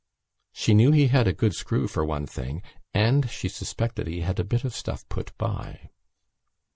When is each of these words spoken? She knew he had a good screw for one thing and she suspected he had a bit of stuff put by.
She 0.51 0.73
knew 0.73 0.91
he 0.91 1.09
had 1.09 1.27
a 1.27 1.31
good 1.31 1.53
screw 1.53 1.87
for 1.87 2.03
one 2.03 2.25
thing 2.25 2.63
and 2.91 3.29
she 3.29 3.47
suspected 3.47 4.07
he 4.07 4.21
had 4.21 4.39
a 4.39 4.43
bit 4.43 4.63
of 4.63 4.73
stuff 4.73 5.07
put 5.09 5.31
by. 5.37 5.91